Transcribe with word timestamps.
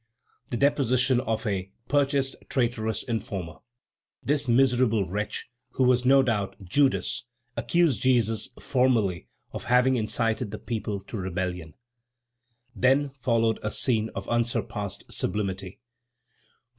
the 0.49 0.57
deposition 0.57 1.19
of 1.19 1.45
a 1.45 1.71
purchased 1.87 2.35
traitorous 2.49 3.03
informer. 3.03 3.59
This 4.23 4.47
miserable 4.47 5.05
wretch 5.07 5.51
who 5.73 5.83
was, 5.83 6.05
no 6.05 6.23
doubt, 6.23 6.55
Judas 6.63 7.25
accused 7.55 8.01
Jesus 8.01 8.49
formally, 8.59 9.27
of 9.51 9.65
having 9.65 9.97
incited 9.97 10.49
the 10.49 10.57
people 10.57 11.01
to 11.01 11.17
rebellion. 11.17 11.75
Then 12.75 13.09
followed 13.09 13.59
a 13.61 13.69
scene 13.69 14.09
of 14.15 14.27
unsurpassed 14.27 15.03
sublimity. 15.11 15.79